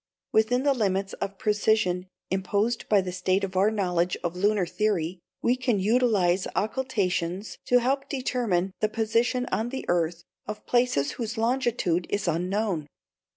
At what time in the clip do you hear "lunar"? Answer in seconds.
4.35-4.65